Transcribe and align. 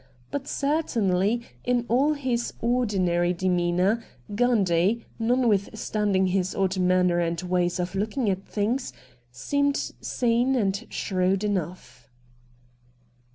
But 0.31 0.47
certainly 0.47 1.43
in 1.63 1.85
all 1.87 2.13
his 2.13 2.55
ordinary 2.59 3.35
232 3.35 3.37
RED 3.37 3.77
DIAMONDS 3.77 4.01
demeanour 4.01 4.05
Gundy, 4.33 5.05
notwithstanding 5.19 6.25
his 6.25 6.55
odd 6.55 6.79
manner 6.79 7.19
and 7.19 7.39
ways 7.43 7.79
of 7.79 7.93
looking 7.93 8.27
at 8.27 8.43
things, 8.47 8.93
seemed 9.31 9.77
sane 10.01 10.55
and 10.55 10.87
shrewd 10.89 11.43
enough. 11.43 12.09